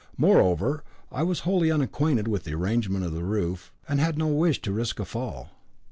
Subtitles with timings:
[0.17, 4.59] Moreover, I was wholly unacquainted with the arrangement of the roof, and had no wish
[4.63, 5.51] to risk a fall.